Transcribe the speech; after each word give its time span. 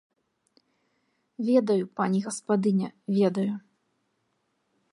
Ведаю, 1.49 1.85
пані 1.99 2.19
гаспадыня, 2.29 2.89
ведаю. 3.19 3.49